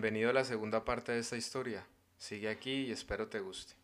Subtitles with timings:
[0.00, 1.84] bienvenido a la segunda parte de esta historia.
[2.16, 3.74] Sigue aquí y espero te guste.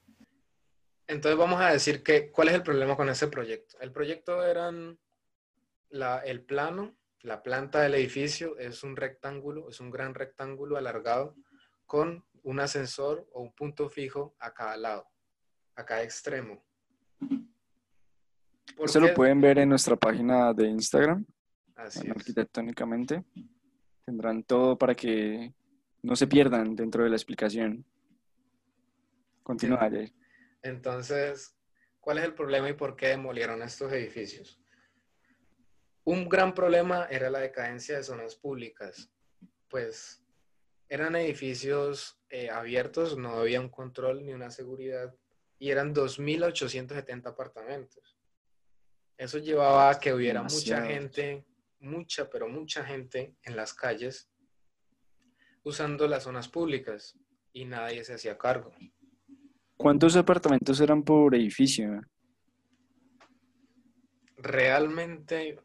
[1.08, 3.76] Entonces vamos a decir que, ¿cuál es el problema con ese proyecto?
[3.80, 4.96] El proyecto eran
[5.88, 11.34] la, el plano, la planta del edificio es un rectángulo, es un gran rectángulo alargado
[11.84, 15.08] con un ascensor o un punto fijo a cada lado,
[15.74, 16.64] a cada extremo.
[18.78, 21.26] Eso lo pueden ver en nuestra página de Instagram,
[21.74, 23.24] Así arquitectónicamente.
[24.04, 25.52] Tendrán todo para que
[26.04, 27.84] no se pierdan dentro de la explicación.
[29.42, 29.90] Continúa,
[30.62, 31.56] Entonces,
[31.98, 34.60] ¿cuál es el problema y por qué demolieron estos edificios?
[36.04, 39.10] Un gran problema era la decadencia de zonas públicas,
[39.68, 40.22] pues
[40.90, 45.14] eran edificios eh, abiertos, no había un control ni una seguridad
[45.58, 48.18] y eran 2.870 apartamentos.
[49.16, 51.46] Eso llevaba a que hubiera mucha gente,
[51.80, 54.28] mucha, pero mucha gente en las calles
[55.64, 57.18] usando las zonas públicas
[57.52, 58.70] y nadie se hacía cargo.
[59.76, 62.00] ¿Cuántos apartamentos eran por edificio?
[64.36, 65.58] Realmente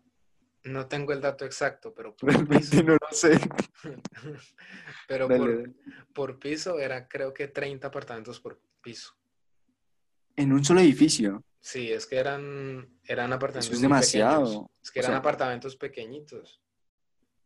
[0.63, 3.39] no tengo el dato exacto, pero por Realmente no lo sé.
[5.07, 5.73] pero por,
[6.13, 9.13] por, piso era creo que 30 apartamentos por piso.
[10.35, 11.43] ¿En un solo edificio?
[11.59, 13.67] Sí, es que eran, eran apartamentos.
[13.67, 14.71] Eso es demasiado.
[14.81, 16.61] Es que eran apartamentos pequeñitos.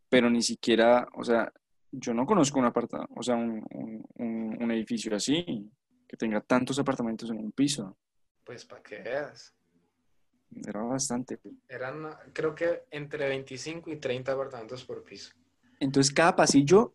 [0.10, 1.52] Pero ni siquiera, o sea,
[1.94, 5.70] yo no conozco un apartamento, o sea, un, un, un, edificio así,
[6.08, 7.98] que tenga tantos apartamentos en un piso.
[8.44, 9.54] Pues para que veas.
[10.66, 11.40] Era bastante.
[11.68, 15.34] Eran, creo que entre 25 y 30 apartamentos por piso.
[15.80, 16.94] Entonces, cada pasillo,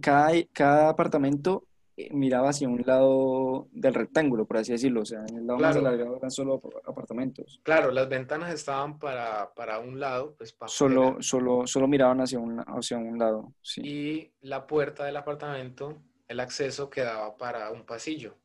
[0.00, 1.66] cada, cada apartamento
[2.10, 5.02] miraba hacia un lado del rectángulo, por así decirlo.
[5.02, 7.60] O sea, en el lado más alargado eran solo apartamentos.
[7.62, 12.38] Claro, las ventanas estaban para, para un lado, pues para solo, solo, solo miraban hacia
[12.38, 13.52] un, hacia un lado.
[13.62, 13.80] Sí.
[13.84, 18.36] Y la puerta del apartamento, el acceso quedaba para un pasillo,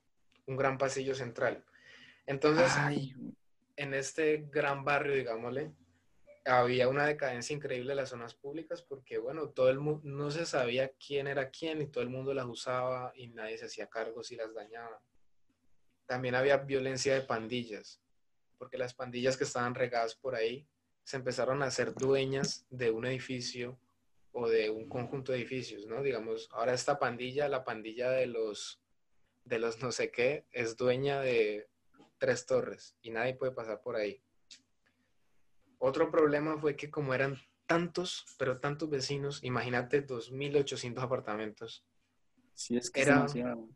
[0.46, 1.64] un gran pasillo central.
[2.26, 2.72] Entonces,
[3.76, 5.72] en este gran barrio, digámosle,
[6.50, 10.46] había una decadencia increíble de las zonas públicas porque, bueno, todo el mundo no se
[10.46, 14.24] sabía quién era quién y todo el mundo las usaba y nadie se hacía cargo
[14.24, 15.00] si las dañaban.
[16.06, 18.02] También había violencia de pandillas,
[18.58, 20.68] porque las pandillas que estaban regadas por ahí
[21.04, 23.80] se empezaron a hacer dueñas de un edificio
[24.32, 26.02] o de un conjunto de edificios, ¿no?
[26.02, 28.82] Digamos, ahora esta pandilla, la pandilla de los
[29.46, 31.68] de los no sé qué, es dueña de
[32.20, 34.22] tres torres y nadie puede pasar por ahí.
[35.80, 41.86] Otro problema fue que como eran tantos, pero tantos vecinos, imagínate 2.800 apartamentos.
[42.54, 43.26] Sí, es que era,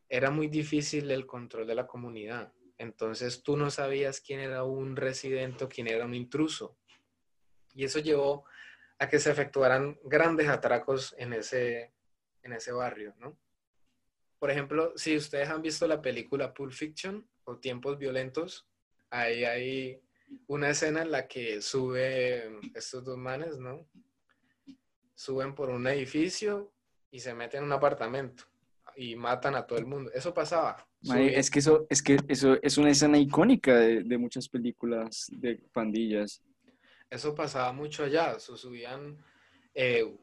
[0.10, 2.52] era muy difícil el control de la comunidad.
[2.78, 6.78] Entonces tú no sabías quién era un residente o quién era un intruso.
[7.74, 8.46] Y eso llevó
[9.00, 11.94] a que se efectuaran grandes atracos en ese,
[12.42, 13.38] en ese barrio, ¿no?
[14.40, 18.68] Por ejemplo, si ustedes han visto la película Pulp Fiction o Tiempos Violentos,
[19.10, 20.02] ahí hay
[20.48, 23.88] una escena en la que sube estos dos manes, ¿no?
[25.16, 26.74] Suben por un edificio
[27.12, 28.44] y se meten en un apartamento
[28.96, 30.12] y matan a todo el mundo.
[30.14, 30.88] Eso pasaba.
[31.18, 36.42] es que eso, es que eso es una escena icónica de, muchas películas de pandillas.
[37.10, 38.40] Eso pasaba mucho allá.
[38.40, 39.18] subían
[39.74, 40.16] eh,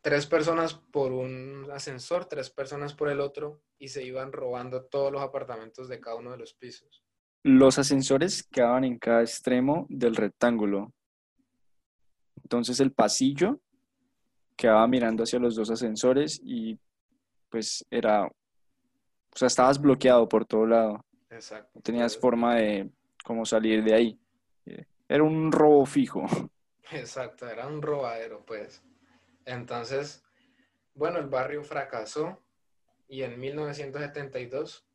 [0.00, 5.12] tres personas por un ascensor, tres personas por el otro, y se iban robando todos
[5.12, 7.01] los apartamentos de cada uno de los pisos.
[7.42, 10.92] Los ascensores quedaban en cada extremo del rectángulo.
[12.42, 13.60] Entonces el pasillo
[14.56, 16.78] quedaba mirando hacia los dos ascensores y
[17.48, 18.32] pues era, o
[19.34, 21.04] sea, estabas bloqueado por todo lado.
[21.30, 21.70] Exacto.
[21.74, 22.90] No tenías forma de
[23.24, 24.18] cómo salir de ahí.
[25.08, 26.24] Era un robo fijo.
[26.92, 28.82] Exacto, era un robadero, pues.
[29.44, 30.22] Entonces,
[30.94, 32.38] bueno, el barrio fracasó
[33.08, 34.86] y en 1972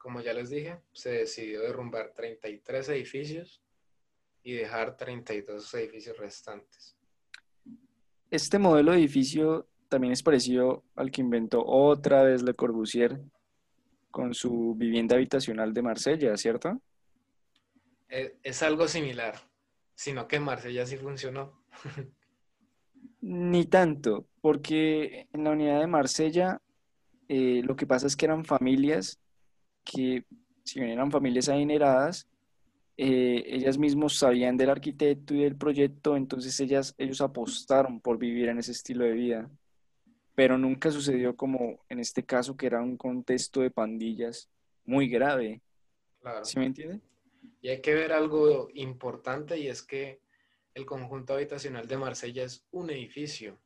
[0.00, 3.62] como ya les dije, se decidió derrumbar 33 edificios
[4.42, 6.96] y dejar 32 edificios restantes.
[8.30, 13.20] Este modelo de edificio también es parecido al que inventó otra vez Le Corbusier
[14.10, 16.80] con su vivienda habitacional de Marsella, ¿cierto?
[18.08, 19.34] Es, algo similar,
[19.94, 21.62] sino que Marsella sí funcionó.
[23.20, 26.62] Ni tanto, porque en la unidad de Marsella
[27.28, 29.19] eh, lo que pasa es que eran familias
[29.90, 30.24] que
[30.64, 32.28] si bien eran familias adineradas,
[32.96, 38.48] eh, ellas mismas sabían del arquitecto y del proyecto, entonces ellas, ellos apostaron por vivir
[38.48, 39.50] en ese estilo de vida.
[40.34, 44.48] Pero nunca sucedió como en este caso, que era un contexto de pandillas
[44.84, 45.60] muy grave.
[46.20, 46.44] Claro.
[46.44, 47.00] ¿Sí me entiende?
[47.62, 50.20] Y hay que ver algo importante y es que
[50.74, 53.58] el conjunto habitacional de Marsella es un edificio.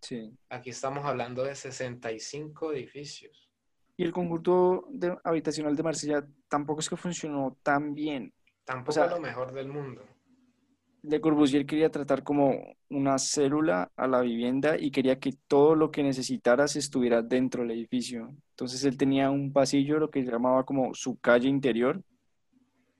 [0.00, 0.32] Sí.
[0.48, 3.49] Aquí estamos hablando de 65 edificios.
[4.00, 8.32] Y el conjunto de, habitacional de Marsella tampoco es que funcionó tan bien.
[8.64, 10.02] Tampoco O sea, lo mejor del mundo.
[11.02, 15.90] Le Corbusier quería tratar como una célula a la vivienda y quería que todo lo
[15.90, 18.34] que necesitaras estuviera dentro del edificio.
[18.52, 22.02] Entonces él tenía un pasillo, lo que llamaba como su calle interior,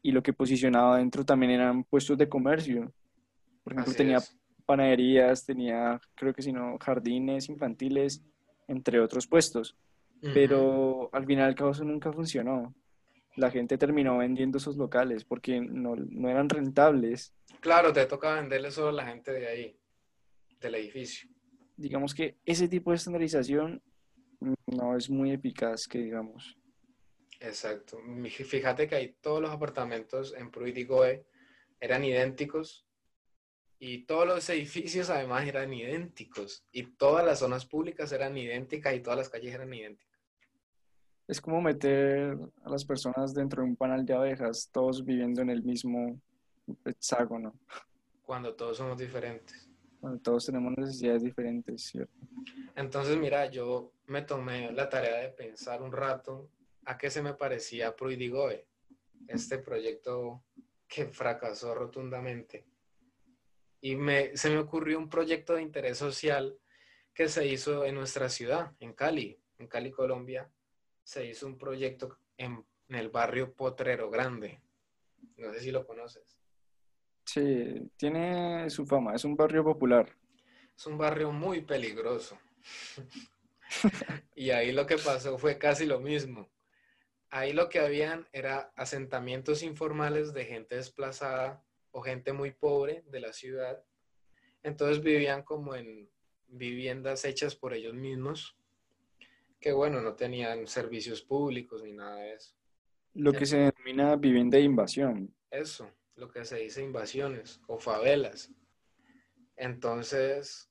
[0.03, 2.93] y lo que posicionaba dentro también eran puestos de comercio.
[3.65, 4.39] Por ejemplo, Así tenía es.
[4.67, 8.23] panaderías, tenía, creo que si no, jardines infantiles,
[8.69, 9.79] entre otros puestos.
[10.21, 12.75] Pero al final el cabo eso nunca funcionó.
[13.37, 17.35] La gente terminó vendiendo esos locales porque no, no eran rentables.
[17.61, 19.79] Claro, te toca venderle solo a la gente de ahí,
[20.61, 21.31] del edificio.
[21.77, 23.83] Digamos que ese tipo de estandarización
[24.67, 26.59] no es muy eficaz, que digamos.
[27.41, 27.99] Exacto.
[28.29, 31.25] Fíjate que ahí todos los apartamentos en Pruiticoe
[31.81, 32.87] eran idénticos
[33.79, 39.01] y todos los edificios además eran idénticos y todas las zonas públicas eran idénticas y
[39.01, 40.10] todas las calles eran idénticas.
[41.31, 45.51] Es como meter a las personas dentro de un panal de abejas, todos viviendo en
[45.51, 46.21] el mismo
[46.85, 47.55] hexágono.
[48.23, 49.69] cuando todos somos diferentes.
[50.01, 52.13] Bueno, todos tenemos necesidades diferentes, ¿cierto?
[52.75, 56.51] Entonces, mira, yo me tomé la tarea de pensar un rato
[56.85, 58.67] a qué se me parecía Pruiticoe,
[59.29, 60.43] este proyecto
[60.89, 62.67] que fracasó rotundamente.
[63.81, 66.59] Y me, se me ocurrió un proyecto de interés social
[67.15, 70.51] que se hizo en nuestra ciudad, en Cali, en Cali, Colombia.
[71.11, 74.61] Se hizo un proyecto en, en el barrio Potrero Grande.
[75.39, 76.39] No sé si lo conoces.
[77.25, 80.09] Sí, tiene su fama, es un barrio popular.
[80.77, 82.39] Es un barrio muy peligroso.
[84.37, 86.49] y ahí lo que pasó fue casi lo mismo.
[87.29, 91.61] Ahí lo que habían era asentamientos informales de gente desplazada
[91.91, 93.83] o gente muy pobre de la ciudad.
[94.63, 96.09] Entonces vivían como en
[96.47, 98.60] viviendas hechas por ellos mismos,
[99.61, 102.55] que bueno, no tenían servicios públicos ni nada de eso.
[103.15, 105.35] Lo que se denomina vivienda de invasión.
[105.51, 108.51] Eso, lo que se dice invasiones o favelas.
[109.57, 110.71] Entonces,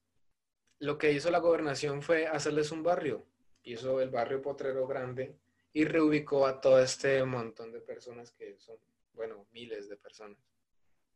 [0.80, 3.26] lo que hizo la gobernación fue hacerles un barrio.
[3.64, 5.36] Hizo el barrio Potrero Grande
[5.74, 8.78] y reubicó a todo este montón de personas que son,
[9.14, 10.38] bueno, miles de personas.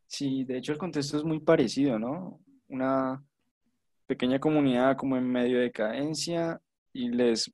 [0.05, 2.39] Sí, de hecho el contexto es muy parecido, ¿no?
[2.67, 3.23] Una
[4.05, 6.61] pequeña comunidad como en medio de decadencia
[6.91, 7.51] y les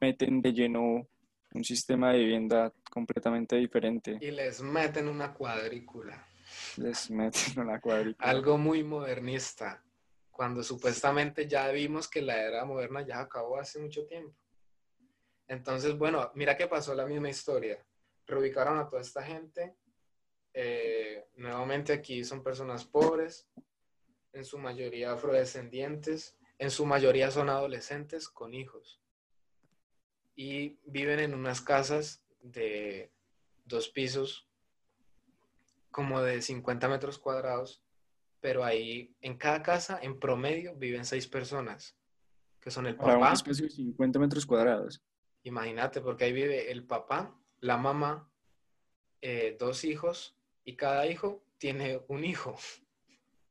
[0.00, 1.06] meten de lleno
[1.52, 4.18] un sistema de vivienda completamente diferente.
[4.20, 6.26] Y les meten una cuadrícula,
[6.76, 8.28] Les meten una cuadrícula.
[8.28, 9.82] algo muy modernista,
[10.30, 14.36] cuando supuestamente ya vimos que la era moderna ya acabó hace mucho tiempo.
[15.48, 17.78] Entonces, bueno, mira que pasó la misma historia.
[18.26, 19.76] Reubicaron a toda esta gente.
[20.58, 23.46] eh, nuevamente aquí son personas pobres,
[24.32, 29.00] en su mayoría afrodescendientes, en su mayoría son adolescentes con hijos.
[30.36, 33.10] Y viven en unas casas de
[33.64, 34.46] dos pisos,
[35.90, 37.82] como de 50 metros cuadrados,
[38.40, 41.96] pero ahí en cada casa, en promedio, viven seis personas,
[42.60, 45.02] que son el Para un papá, espacio de 50 metros cuadrados.
[45.42, 48.30] Imagínate, porque ahí vive el papá, la mamá,
[49.22, 52.56] eh, dos hijos, y cada hijo tiene un hijo.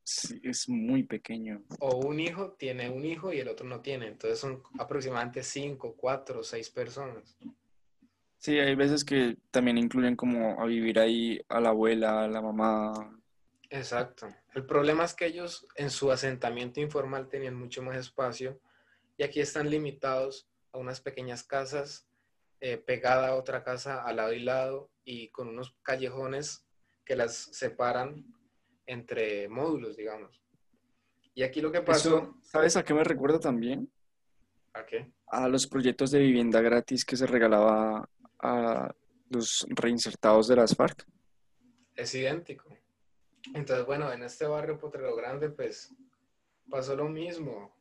[0.05, 1.63] Sí, es muy pequeño.
[1.79, 4.07] O un hijo tiene un hijo y el otro no tiene.
[4.07, 7.35] Entonces son aproximadamente cinco, cuatro, seis personas.
[8.37, 12.39] Sí, hay veces que también incluyen como a vivir ahí a la abuela, a la
[12.39, 13.19] mamá.
[13.71, 14.27] Exacto.
[14.53, 18.59] El problema es que ellos en su asentamiento informal tenían mucho más espacio
[19.17, 22.07] y aquí están limitados a unas pequeñas casas
[22.59, 26.63] eh, pegada a otra casa al lado y lado y con unos callejones
[27.03, 28.34] que las separan
[28.85, 30.41] entre módulos, digamos.
[31.33, 32.17] Y aquí lo que pasó...
[32.17, 33.91] Eso, ¿sabes a qué me recuerda también?
[34.73, 35.11] ¿A qué?
[35.27, 38.93] A los proyectos de vivienda gratis que se regalaba a
[39.29, 41.05] los reinsertados de las FARC.
[41.95, 42.69] Es idéntico.
[43.53, 45.93] Entonces, bueno, en este barrio Potrero Grande, pues
[46.69, 47.75] pasó lo mismo.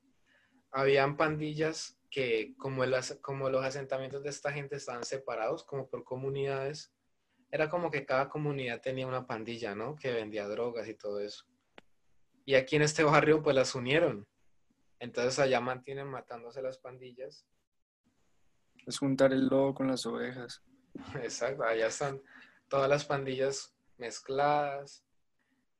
[0.70, 6.04] Habían pandillas que, como, el como los asentamientos de esta gente estaban separados, como por
[6.04, 6.93] comunidades,
[7.54, 9.94] era como que cada comunidad tenía una pandilla, ¿no?
[9.94, 11.44] Que vendía drogas y todo eso.
[12.44, 14.26] Y aquí en este barrio, pues las unieron.
[14.98, 17.46] Entonces allá mantienen matándose las pandillas.
[18.84, 20.64] Es juntar el lobo con las ovejas.
[21.22, 22.20] Exacto, allá están
[22.66, 25.04] todas las pandillas mezcladas.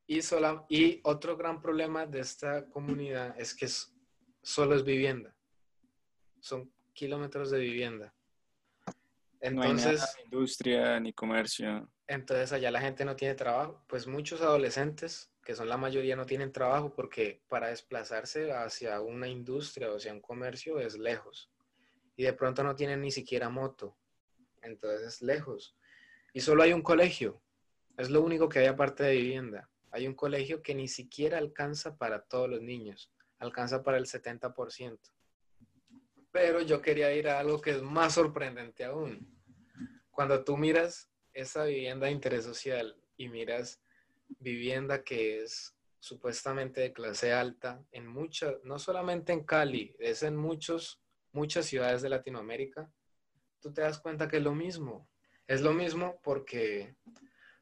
[0.06, 3.92] Y, sola, y otro gran problema de esta comunidad es que es-
[4.44, 5.34] solo es vivienda.
[6.38, 8.14] Son kilómetros de vivienda.
[9.52, 11.90] No hay nada de industria ni comercio.
[12.06, 13.84] entonces allá la gente no tiene trabajo.
[13.88, 19.28] Pues muchos adolescentes que son la mayoría, no tienen trabajo porque para desplazarse hacia una
[19.28, 21.52] industria o hacia un comercio es lejos.
[22.16, 23.96] Y de pronto no tienen ni siquiera moto.
[24.62, 25.76] Entonces es lejos.
[26.32, 27.42] Y solo hay un colegio.
[27.98, 29.70] Es lo único que hay aparte de vivienda.
[29.90, 33.12] Hay un colegio que ni siquiera alcanza para todos los niños.
[33.38, 34.98] Alcanza para el 70%.
[36.34, 39.24] Pero yo quería ir a algo que es más sorprendente aún.
[40.10, 43.80] Cuando tú miras esa vivienda de interés social y miras
[44.40, 50.34] vivienda que es supuestamente de clase alta en muchas, no solamente en Cali, es en
[50.34, 51.00] muchos,
[51.30, 52.90] muchas ciudades de Latinoamérica,
[53.60, 55.08] tú te das cuenta que es lo mismo.
[55.46, 56.96] Es lo mismo porque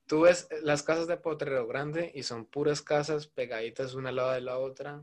[0.06, 4.32] tú ves las casas de Potrero Grande y son puras casas pegaditas una al lado
[4.32, 5.02] de la otra,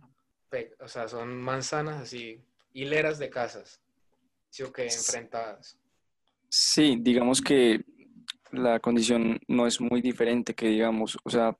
[0.80, 3.82] o sea, son manzanas así, hileras de casas,
[4.50, 5.78] sí o que enfrentadas.
[6.50, 7.84] Sí, digamos que
[8.52, 11.58] la condición no es muy diferente que digamos, o sea,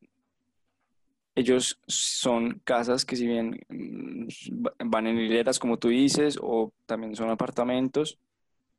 [1.36, 4.28] ellos son casas que si bien mm,
[4.86, 8.20] van en hileras, como tú dices, o también son apartamentos,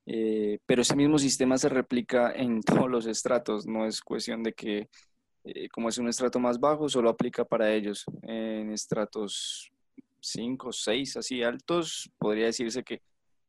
[0.07, 4.53] eh, pero ese mismo sistema se replica en todos los estratos, no es cuestión de
[4.53, 4.89] que
[5.45, 8.05] eh, como es un estrato más bajo, solo aplica para ellos.
[8.23, 9.73] En estratos
[10.21, 13.03] 5, 6, así altos, podría decirse que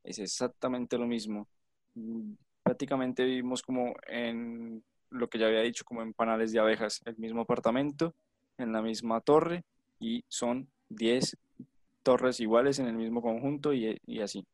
[0.04, 1.48] es exactamente lo mismo.
[1.96, 7.02] Mm, prácticamente vivimos como en lo que ya había dicho, como en panales de abejas,
[7.06, 8.16] el mismo apartamento,
[8.58, 9.64] en la misma torre,
[10.00, 11.38] y son 10
[12.04, 14.46] torres iguales en el mismo conjunto y, y así.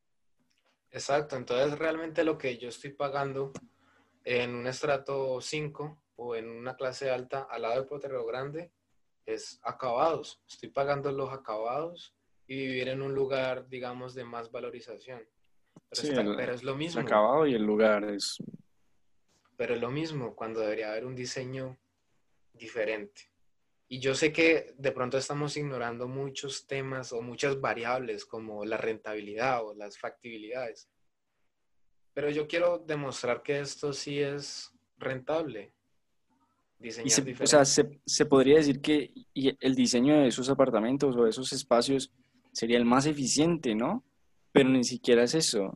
[0.92, 3.52] Exacto, entonces realmente lo que yo estoy pagando
[4.24, 8.72] en un estrato 5 o en una clase alta al lado de Potrero Grande
[9.28, 10.42] es acabados.
[10.48, 12.16] Estoy pagando los acabados
[12.48, 15.22] y vivir en un lugar, digamos, de más valorización.
[15.90, 17.02] Pero, es lo mismo.
[17.02, 18.38] El acabado y el lugar es...
[19.58, 21.78] Pero es lo mismo cuando debería haber un diseño
[22.54, 23.34] diferente.
[23.90, 28.78] Y yo sé que de pronto estamos ignorando muchos temas o muchas variables como la
[28.78, 30.90] rentabilidad o las factibilidades.
[32.14, 35.74] Pero yo quiero demostrar que esto sí es rentable.
[36.80, 41.32] Diseñar o sea, se, se, podría decir que el diseño de esos apartamentos o de
[41.32, 42.12] esos espacios
[42.52, 44.04] sería el más eficiente, ¿no?
[44.52, 45.76] Pero ni siquiera es eso.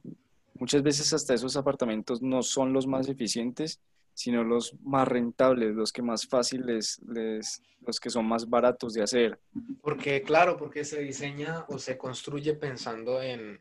[0.54, 3.80] Muchas veces hasta esos apartamentos no son los más eficientes,
[4.14, 9.04] sino los más rentables, los que más fáciles, les, los que son más baratos de
[9.04, 9.40] hacer.
[9.82, 13.60] Porque, claro, porque se diseña o se construye pensando en,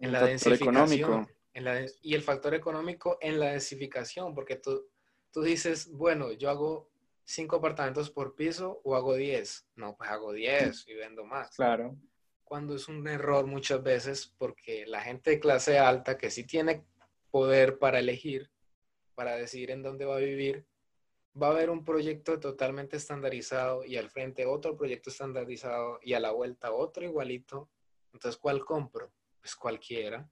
[0.00, 0.74] en la densificación.
[0.74, 1.28] Económico.
[1.54, 4.86] En la, y el factor económico en la densificación, porque tú,
[5.32, 6.90] tú dices, bueno, yo hago
[7.24, 9.66] cinco apartamentos por piso o hago diez.
[9.74, 11.56] No, pues hago diez y vendo más.
[11.56, 11.96] Claro.
[12.44, 16.84] Cuando es un error muchas veces porque la gente de clase alta que sí tiene
[17.30, 18.50] poder para elegir,
[19.14, 20.66] para decidir en dónde va a vivir,
[21.40, 26.20] va a haber un proyecto totalmente estandarizado y al frente otro proyecto estandarizado y a
[26.20, 27.70] la vuelta otro igualito.
[28.12, 29.10] Entonces, ¿cuál compro?
[29.40, 30.28] Pues cualquiera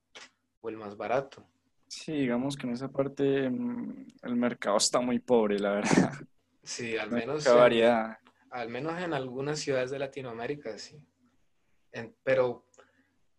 [0.61, 1.47] o el más barato.
[1.91, 6.13] Sí, digamos que en esa parte mm, el mercado está muy pobre, la verdad.
[6.63, 8.17] Sí, al menos, en,
[8.51, 11.03] al menos en algunas ciudades de Latinoamérica, sí.
[12.23, 12.65] pero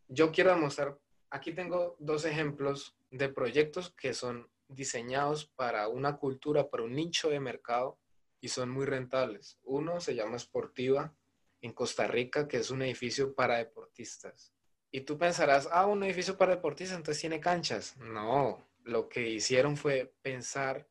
[0.09, 0.97] yo quiero demostrar,
[1.29, 7.29] aquí tengo dos ejemplos de proyectos que son diseñados para una cultura, para un nicho
[7.29, 7.99] de mercado
[8.41, 9.59] y son muy rentables.
[9.63, 11.15] Uno se llama Sportiva
[11.61, 14.51] en Costa Rica, que es un edificio para deportistas.
[14.91, 17.95] Y tú pensarás, ah, un edificio para deportistas, entonces tiene canchas.
[17.97, 20.87] No, lo que hicieron fue pensar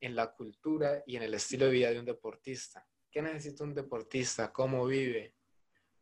[0.00, 2.86] en la cultura y en el estilo de vida de un deportista.
[3.10, 4.52] ¿Qué necesita un deportista?
[4.52, 5.34] ¿Cómo vive?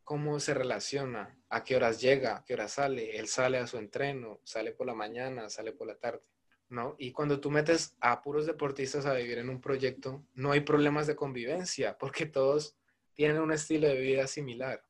[0.04, 1.38] ¿Cómo se relaciona?
[1.48, 2.36] ¿A qué horas llega?
[2.36, 3.16] ¿A qué horas sale?
[3.16, 6.22] Él sale a su entreno, sale por la mañana, sale por la tarde.
[6.68, 6.96] ¿no?
[6.98, 11.06] Y cuando tú metes a puros deportistas a vivir en un proyecto, no hay problemas
[11.06, 12.76] de convivencia porque todos
[13.14, 14.84] tienen un estilo de vida similar.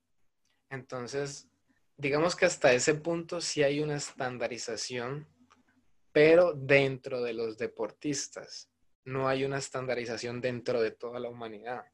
[0.71, 1.49] Entonces,
[2.03, 5.25] digamos que hasta ese punto sí hay una estandarización,
[6.11, 8.69] pero dentro de los deportistas.
[9.05, 11.85] No hay una estandarización dentro de toda la humanidad.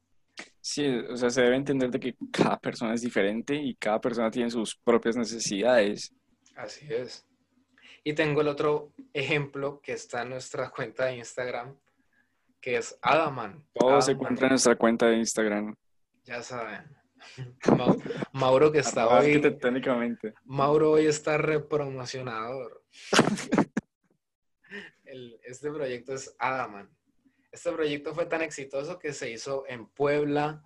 [0.61, 4.31] Sí, o sea, se debe entender de que cada persona es diferente y cada persona
[4.31, 6.12] tiene sus propias necesidades.
[6.57, 7.27] Así es.
[8.03, 11.77] Y tengo el otro ejemplo que está en nuestra cuenta de Instagram,
[12.62, 13.62] que es Adaman.
[13.75, 15.75] Todo se encuentra en nuestra cuenta de Instagram.
[16.25, 16.98] Ya saben.
[18.32, 19.40] Mauro que está hoy.
[19.40, 20.34] Técnicamente.
[20.44, 22.82] Mauro hoy está repromocionador.
[25.44, 26.90] este proyecto es Adaman.
[27.50, 30.64] Este proyecto fue tan exitoso que se hizo en Puebla.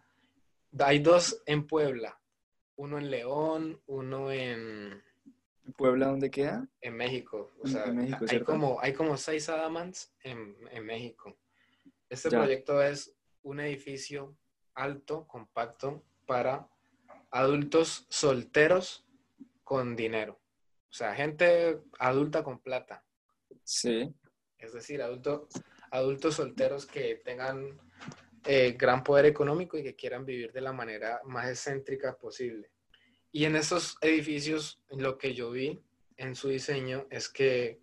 [0.79, 2.19] Hay dos en Puebla.
[2.77, 5.03] Uno en León, uno en
[5.77, 6.69] ¿Puebla dónde queda?
[6.81, 7.53] En México.
[7.63, 7.85] O sea,
[8.29, 11.39] hay, como, hay como seis Adamants en, en México.
[12.09, 14.37] Este proyecto es un edificio
[14.75, 16.67] alto, compacto, para
[17.31, 19.05] adultos solteros
[19.65, 20.41] con dinero.
[20.89, 23.05] O sea, gente adulta con plata.
[23.65, 24.15] Sí.
[24.57, 25.47] Es decir, adulto,
[25.91, 27.79] adultos solteros que tengan
[28.47, 32.71] eh, gran poder económico y que quieran vivir de la manera más excéntrica posible.
[33.31, 35.83] Y en estos edificios, lo que yo vi
[36.17, 37.79] en su diseño es que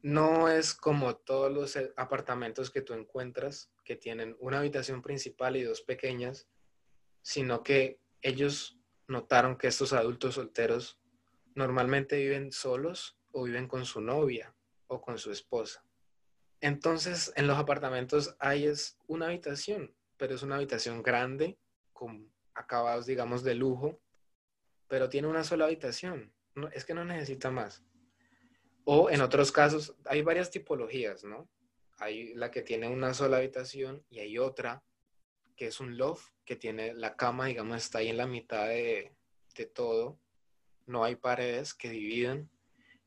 [0.00, 5.64] no es como todos los apartamentos que tú encuentras, que tienen una habitación principal y
[5.64, 6.48] dos pequeñas,
[7.28, 10.98] sino que ellos notaron que estos adultos solteros
[11.54, 14.56] normalmente viven solos o viven con su novia
[14.86, 15.84] o con su esposa.
[16.62, 21.58] Entonces, en los apartamentos hay es una habitación, pero es una habitación grande,
[21.92, 24.00] con acabados, digamos, de lujo,
[24.86, 26.32] pero tiene una sola habitación.
[26.72, 27.84] es que no necesita más.
[28.84, 31.46] O en otros casos, hay varias tipologías, ¿no?
[31.98, 34.82] Hay la que tiene una sola habitación y hay otra
[35.58, 39.12] que es un loft, que tiene la cama, digamos, está ahí en la mitad de,
[39.56, 40.20] de todo.
[40.86, 42.48] No hay paredes que dividen.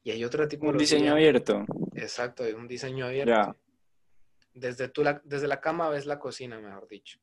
[0.04, 0.74] Y hay otra tipología.
[0.74, 1.66] Un diseño abierto.
[1.96, 3.56] Exacto, es un diseño abierto.
[4.54, 7.20] Desde, tú la, desde la cama ves la cocina, mejor dicho.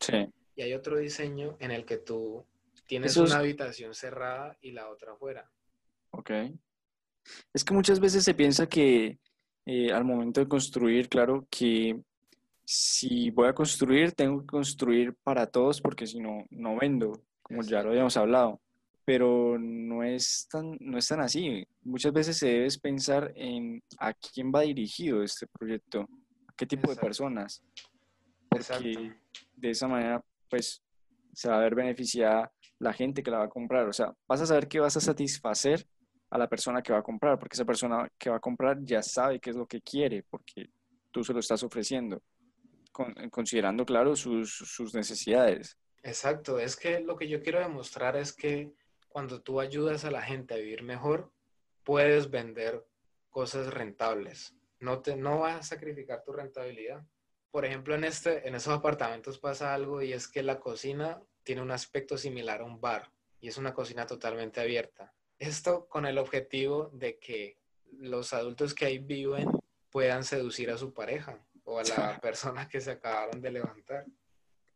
[0.00, 0.26] Sí.
[0.56, 2.44] Y hay otro diseño en el que tú
[2.88, 5.48] tienes una habitación cerrada y la otra afuera.
[6.10, 6.30] Ok.
[7.52, 9.18] Es que muchas veces se piensa que
[9.66, 11.96] eh, al momento de construir, claro, que
[12.64, 17.62] si voy a construir, tengo que construir para todos porque si no, no vendo, como
[17.62, 18.60] ya lo habíamos hablado.
[19.06, 21.66] Pero no es, tan, no es tan así.
[21.82, 26.08] Muchas veces se debe pensar en a quién va dirigido este proyecto,
[26.48, 27.62] a qué tipo de personas.
[28.48, 29.12] Porque
[29.56, 30.82] de esa manera, pues,
[31.34, 33.86] se va a ver beneficiada la gente que la va a comprar.
[33.86, 35.86] O sea, vas a saber que vas a satisfacer
[36.30, 39.02] a la persona que va a comprar, porque esa persona que va a comprar ya
[39.02, 40.70] sabe qué es lo que quiere, porque
[41.10, 42.22] tú se lo estás ofreciendo,
[43.30, 45.76] considerando, claro, sus, sus necesidades.
[46.02, 48.72] Exacto, es que lo que yo quiero demostrar es que
[49.08, 51.32] cuando tú ayudas a la gente a vivir mejor,
[51.82, 52.84] puedes vender
[53.30, 54.54] cosas rentables.
[54.80, 57.04] No, te, no vas a sacrificar tu rentabilidad.
[57.50, 61.62] Por ejemplo, en, este, en esos apartamentos pasa algo y es que la cocina tiene
[61.62, 65.14] un aspecto similar a un bar y es una cocina totalmente abierta.
[65.38, 67.58] Esto con el objetivo de que
[67.98, 69.48] los adultos que ahí viven
[69.90, 71.40] puedan seducir a su pareja
[71.74, 74.04] o a la persona que se acabaron de levantar.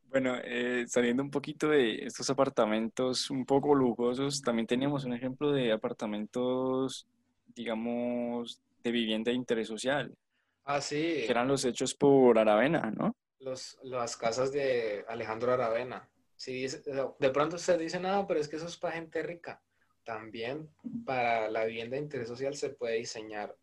[0.04, 5.52] Bueno, eh, saliendo un poquito de estos apartamentos un poco lujosos, también teníamos un ejemplo
[5.52, 7.06] de apartamentos,
[7.54, 10.16] digamos, de vivienda de interés social.
[10.64, 10.96] Ah, sí.
[10.96, 13.14] Que eran los hechos por Aravena, ¿no?
[13.40, 16.08] Los, las casas de Alejandro Aravena.
[16.36, 19.60] Sí, de pronto usted dice, no, pero es que eso es para gente rica
[20.08, 20.70] también
[21.04, 23.54] para la vivienda de interés social se puede diseñar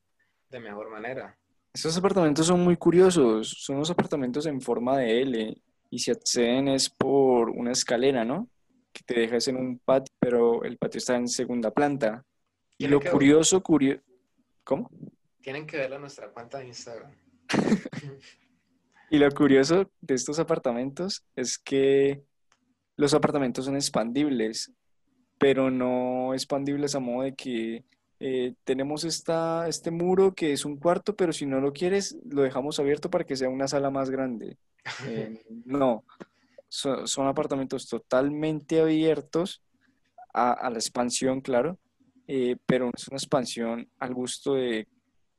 [0.52, 1.36] de mejor manera.
[1.76, 6.70] Estos apartamentos son muy curiosos, son los apartamentos en forma de L y si acceden
[6.70, 8.50] es por una escalera, ¿no?
[8.94, 12.24] Que te dejas en un patio, pero el patio está en segunda planta.
[12.78, 14.02] Y lo curioso, curioso...
[14.64, 14.90] ¿Cómo?
[15.42, 17.12] Tienen que verlo en nuestra cuenta de Instagram.
[19.12, 22.24] y lo curioso de estos apartamentos es que
[22.96, 24.72] los apartamentos son expandibles
[25.38, 27.84] pero no expandibles a modo de que
[28.20, 32.44] eh, tenemos esta, este muro que es un cuarto, pero si no lo quieres, lo
[32.44, 34.58] dejamos abierto para que sea una sala más grande.
[35.08, 36.04] Eh, no,
[36.70, 39.62] son apartamentos totalmente abiertos
[40.34, 41.78] a, la expansión, claro,
[42.28, 44.88] eh, pero es una expansión al gusto de,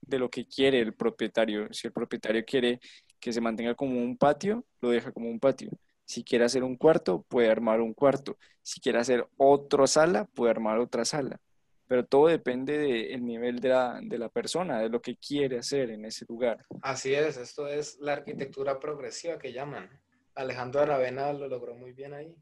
[0.00, 1.72] de lo que quiere el propietario.
[1.72, 2.80] Si el propietario quiere
[3.20, 5.70] que se mantenga como un patio, lo deja como un patio.
[6.04, 8.38] Si quiere hacer un cuarto, puede armar un cuarto.
[8.62, 11.40] Si quiere hacer otra sala, puede armar otra sala.
[11.88, 15.90] Pero todo depende del nivel de la, de la, persona, de lo que quiere hacer
[15.90, 16.58] en ese lugar.
[16.82, 19.88] Así es, esto es la arquitectura progresiva que llaman.
[20.34, 22.34] Alejandro Aravena lo logró muy bien ahí.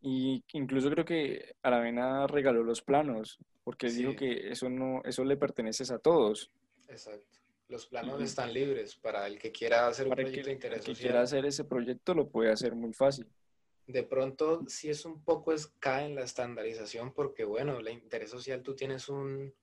[0.00, 5.36] Y incluso creo que Aravena regaló los planos, porque dijo que eso, no, eso le
[5.36, 6.50] pertenece a todos.
[6.88, 7.38] Exacto.
[7.68, 11.02] Los planos están libres para el que quiera hacer un proyecto de interés el que
[11.02, 13.26] quiera hacer ese proyecto lo puede hacer muy fácil.
[13.88, 18.30] De pronto, si es un poco es, cae en la estandarización porque, bueno, el interés
[18.30, 19.54] social tú tienes un,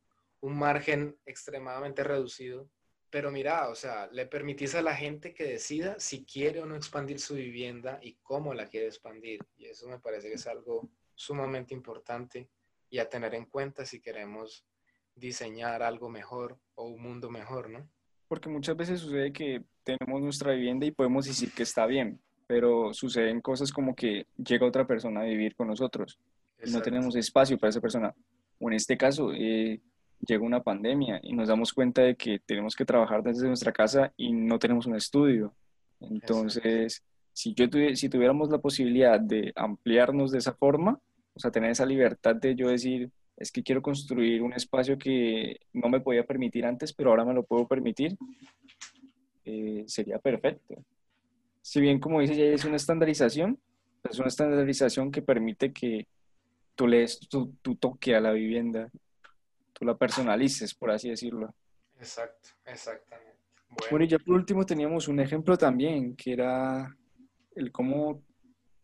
[0.41, 2.67] un margen extremadamente reducido.
[3.11, 6.75] Pero mira, o sea, le permitís a la gente que decida si quiere o no
[6.75, 9.45] expandir su vivienda y cómo la quiere expandir.
[9.55, 12.49] Y eso me parece que es algo sumamente importante
[12.89, 14.65] y a tener en cuenta si queremos
[15.13, 17.87] diseñar algo mejor o un mundo mejor, ¿no?
[18.27, 22.93] Porque muchas veces sucede que tenemos nuestra vivienda y podemos decir que está bien, pero
[22.93, 26.19] suceden cosas como que llega otra persona a vivir con nosotros
[26.63, 28.13] y no tenemos espacio para esa persona.
[28.59, 29.81] O en este caso, eh,
[30.25, 34.13] llega una pandemia y nos damos cuenta de que tenemos que trabajar desde nuestra casa
[34.17, 35.53] y no tenemos un estudio.
[35.99, 37.03] Entonces,
[37.33, 40.99] si, yo si tuviéramos la posibilidad de ampliarnos de esa forma,
[41.33, 45.59] o sea, tener esa libertad de yo decir, es que quiero construir un espacio que
[45.73, 48.15] no me podía permitir antes, pero ahora me lo puedo permitir,
[49.43, 50.75] eh, sería perfecto.
[51.65, 53.59] Si bien, como dice, ya es una estandarización,
[54.07, 56.05] es una estandarización que permite que
[56.75, 58.91] tú lees tu, tu toque a la vivienda,
[59.73, 61.55] tú la personalices, por así decirlo.
[61.97, 63.39] Exacto, exactamente.
[63.89, 64.05] Bueno.
[64.05, 66.95] y ya por último teníamos un ejemplo también, que era
[67.55, 68.21] el cómo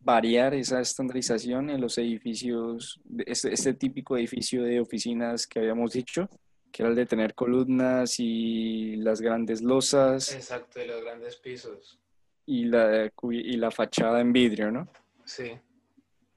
[0.00, 6.28] variar esa estandarización en los edificios, este, este, típico edificio de oficinas que habíamos dicho,
[6.72, 10.34] que era el de tener columnas y las grandes losas.
[10.34, 12.02] Exacto, y los grandes pisos.
[12.44, 14.88] Y la, y la fachada en vidrio, ¿no?
[15.24, 15.52] Sí.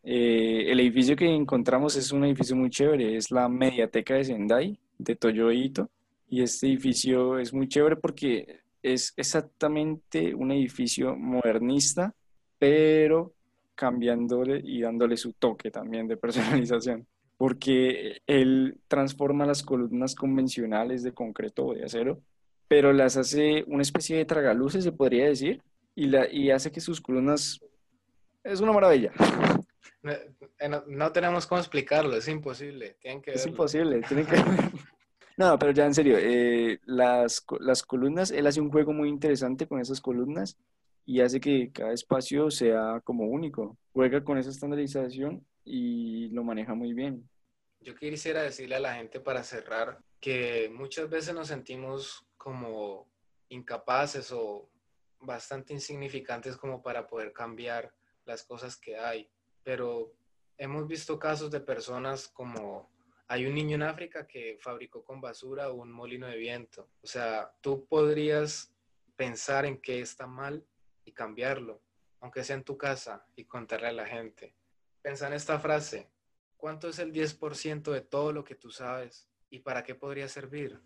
[0.03, 4.79] Eh, el edificio que encontramos es un edificio muy chévere, es la Mediateca de Sendai,
[4.99, 5.89] de Toyo Ito.
[6.29, 12.13] Y este edificio es muy chévere porque es exactamente un edificio modernista,
[12.59, 13.33] pero
[13.73, 21.13] cambiándole y dándole su toque también de personalización, porque él transforma las columnas convencionales de
[21.13, 22.21] concreto o de acero,
[22.67, 25.61] pero las hace una especie de tragaluces, se podría decir,
[25.95, 27.60] y, la, y hace que sus columnas...
[28.43, 29.12] Es una maravilla.
[30.88, 32.97] No, tenemos cómo explicarlo, es imposible.
[33.01, 34.36] Tienen que es imposible, tienen que...
[35.38, 39.67] No, pero ya en serio, eh, las, las columnas, él hace un juego muy interesante
[39.67, 40.58] con esas columnas
[41.05, 43.77] y hace que cada espacio sea como único.
[43.91, 47.29] Juega con esa estandarización y lo maneja muy bien.
[47.81, 53.08] Yo quisiera decirle a la gente para cerrar que muchas veces nos sentimos como
[53.49, 54.69] incapaces o
[55.25, 57.93] bastante insignificantes como para poder cambiar
[58.25, 59.29] las cosas que hay,
[59.63, 60.13] pero
[60.57, 62.89] hemos visto casos de personas como
[63.27, 66.89] hay un niño en África que fabricó con basura un molino de viento.
[67.01, 68.71] O sea, tú podrías
[69.15, 70.65] pensar en qué está mal
[71.05, 71.81] y cambiarlo,
[72.19, 74.55] aunque sea en tu casa, y contarle a la gente.
[75.01, 76.09] Pensa en esta frase,
[76.57, 80.79] ¿cuánto es el 10% de todo lo que tú sabes y para qué podría servir?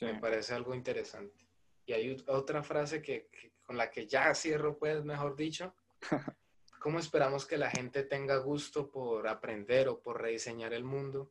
[0.00, 1.46] Me parece algo interesante.
[1.86, 3.28] Y hay otra frase que,
[3.64, 5.74] con la que ya cierro, pues, mejor dicho.
[6.78, 11.30] ¿Cómo esperamos que la gente tenga gusto por aprender o por rediseñar el mundo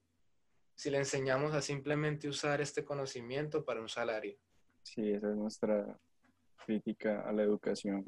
[0.73, 4.35] si le enseñamos a simplemente usar este conocimiento para un salario?
[4.81, 5.99] Sí, esa es nuestra
[6.65, 8.03] crítica a la educación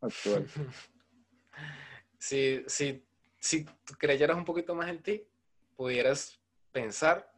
[0.00, 0.46] actual.
[2.18, 3.02] si, si,
[3.38, 3.64] si
[3.98, 5.26] creyeras un poquito más en ti,
[5.76, 6.38] pudieras
[6.70, 7.32] pensar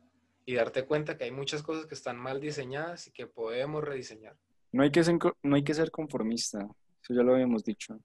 [0.45, 4.37] y darte cuenta que hay muchas cosas que están mal diseñadas y que podemos rediseñar.
[4.73, 6.67] No hay que ser, no hay que ser conformista,
[7.03, 7.99] eso ya lo habíamos dicho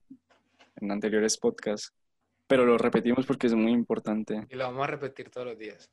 [0.75, 1.93] en anteriores podcasts,
[2.45, 4.45] pero lo repetimos porque es muy importante.
[4.49, 5.89] Y lo vamos a repetir todos los días.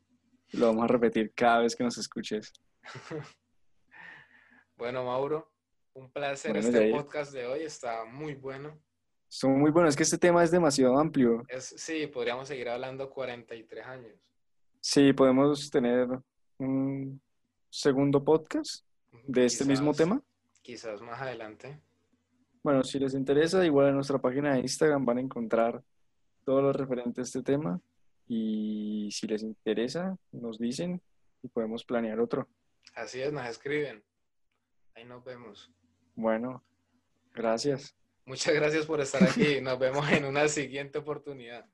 [0.53, 2.53] Lo vamos a repetir cada vez que nos escuches.
[4.77, 5.51] bueno, Mauro,
[5.95, 6.57] un placer.
[6.57, 8.79] este podcast de hoy está muy bueno.
[9.29, 9.91] Son muy buenos.
[9.91, 11.45] Es que este tema es demasiado amplio.
[11.49, 14.13] Es, sí, podríamos seguir hablando 43 años.
[14.81, 16.09] Sí, podemos tener
[16.59, 17.21] un
[17.69, 18.85] segundo podcast
[19.27, 20.23] de este mismo tema.
[20.64, 21.79] Quizás más adelante.
[22.62, 25.85] Bueno, si les interesa, igual en nuestra página de Instagram van a encontrar
[26.42, 27.79] todo lo referente a este tema.
[28.27, 31.03] Y si les interesa, nos dicen
[31.42, 32.48] y podemos planear otro.
[32.94, 34.03] Así es, nos escriben.
[34.94, 35.70] Ahí nos vemos.
[36.14, 36.64] Bueno,
[37.35, 37.94] gracias.
[38.24, 39.61] Muchas gracias por estar aquí.
[39.61, 41.66] Nos vemos en una siguiente oportunidad.